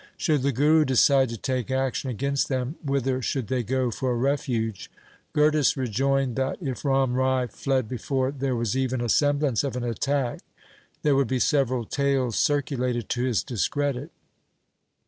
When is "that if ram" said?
6.37-7.13